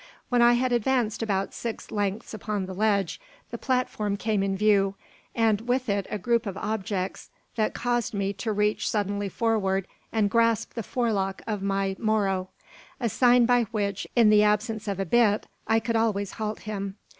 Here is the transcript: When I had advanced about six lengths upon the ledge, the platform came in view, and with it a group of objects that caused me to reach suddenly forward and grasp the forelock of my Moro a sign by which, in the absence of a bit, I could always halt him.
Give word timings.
When 0.29 0.41
I 0.41 0.53
had 0.53 0.71
advanced 0.71 1.21
about 1.21 1.53
six 1.53 1.91
lengths 1.91 2.33
upon 2.33 2.65
the 2.65 2.73
ledge, 2.73 3.21
the 3.51 3.57
platform 3.59 4.17
came 4.17 4.41
in 4.41 4.57
view, 4.57 4.95
and 5.35 5.61
with 5.61 5.89
it 5.89 6.07
a 6.09 6.17
group 6.17 6.47
of 6.47 6.57
objects 6.57 7.29
that 7.55 7.75
caused 7.75 8.11
me 8.11 8.33
to 8.33 8.51
reach 8.51 8.89
suddenly 8.89 9.29
forward 9.29 9.85
and 10.11 10.27
grasp 10.27 10.73
the 10.73 10.81
forelock 10.81 11.43
of 11.45 11.61
my 11.61 11.95
Moro 11.99 12.49
a 12.99 13.09
sign 13.09 13.45
by 13.45 13.65
which, 13.65 14.07
in 14.15 14.31
the 14.31 14.41
absence 14.41 14.87
of 14.87 14.99
a 14.99 15.05
bit, 15.05 15.45
I 15.67 15.79
could 15.79 15.95
always 15.95 16.31
halt 16.31 16.61
him. 16.61 16.95